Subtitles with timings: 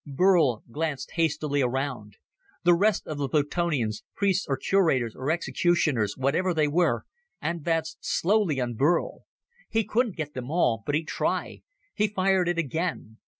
[0.07, 2.17] Burl glanced hastily around.
[2.63, 7.05] The rest of the Plutonians priests or curators or executioners, whatever they were
[7.39, 9.25] advanced slowly on Burl.
[9.69, 11.61] He couldn't get them all, but he'd try.
[11.93, 13.17] He fired it again.